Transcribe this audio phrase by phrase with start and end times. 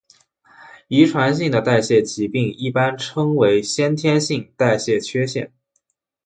[0.87, 5.53] 遗传性的代谢疾病一般称为先天性代谢缺陷。